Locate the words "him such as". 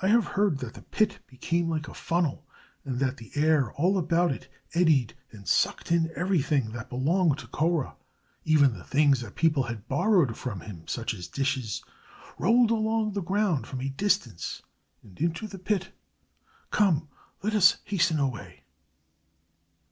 10.62-11.28